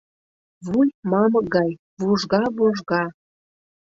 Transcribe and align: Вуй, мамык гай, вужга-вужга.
Вуй, 0.65 0.87
мамык 1.11 1.45
гай, 1.55 1.71
вужга-вужга. 1.99 3.03